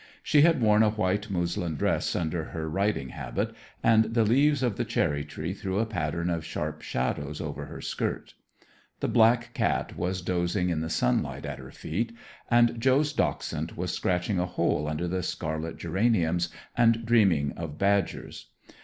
She 0.23 0.41
had 0.41 0.59
worn 0.59 0.81
a 0.81 0.89
white 0.89 1.29
muslin 1.29 1.75
dress 1.75 2.15
under 2.15 2.45
her 2.45 2.67
riding 2.67 3.09
habit, 3.09 3.53
and 3.83 4.15
the 4.15 4.23
leaves 4.23 4.63
of 4.63 4.75
the 4.75 4.83
cherry 4.83 5.23
tree 5.23 5.53
threw 5.53 5.77
a 5.77 5.85
pattern 5.85 6.27
of 6.31 6.43
sharp 6.43 6.81
shadows 6.81 7.39
over 7.39 7.65
her 7.67 7.81
skirt. 7.81 8.33
The 8.99 9.07
black 9.07 9.53
cat 9.53 9.95
was 9.95 10.23
dozing 10.23 10.69
in 10.71 10.79
the 10.81 10.89
sunlight 10.89 11.45
at 11.45 11.59
her 11.59 11.69
feet, 11.69 12.13
and 12.49 12.81
Joe's 12.81 13.13
dachshund 13.13 13.73
was 13.73 13.93
scratching 13.93 14.39
a 14.39 14.47
hole 14.47 14.87
under 14.87 15.07
the 15.07 15.21
scarlet 15.21 15.77
geraniums 15.77 16.49
and 16.75 17.05
dreaming 17.05 17.51
of 17.55 17.77
badgers. 17.77 18.47